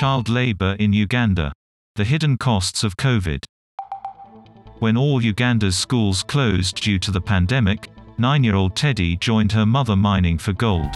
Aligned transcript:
Child 0.00 0.30
labor 0.30 0.76
in 0.78 0.94
Uganda. 0.94 1.52
The 1.96 2.04
hidden 2.04 2.38
costs 2.38 2.84
of 2.84 2.96
COVID. 2.96 3.44
When 4.78 4.96
all 4.96 5.20
Uganda's 5.22 5.76
schools 5.76 6.22
closed 6.22 6.80
due 6.80 6.98
to 6.98 7.10
the 7.10 7.20
pandemic, 7.20 7.90
nine 8.16 8.42
year 8.42 8.54
old 8.54 8.74
Teddy 8.74 9.18
joined 9.18 9.52
her 9.52 9.66
mother 9.66 9.96
mining 9.96 10.38
for 10.38 10.54
gold. 10.54 10.88